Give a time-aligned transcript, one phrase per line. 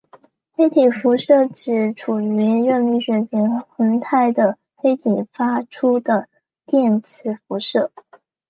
[0.53, 6.27] 黑体辐射指处于热力学平衡态的黑体发出的
[6.65, 7.91] 电磁辐射。